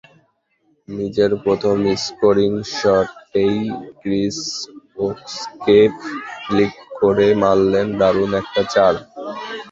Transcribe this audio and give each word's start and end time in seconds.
নিজের 0.87 1.31
প্রথম 1.43 1.75
স্কোরিং 2.03 2.51
শটেই 2.73 3.57
ক্রিস 3.99 4.39
ওকসকে 4.99 5.79
ফ্লিক 6.41 6.71
করে 6.99 7.27
মারলেন 7.41 7.87
দারুণ 7.99 8.31
একটা 8.41 8.61
চার। 8.73 8.93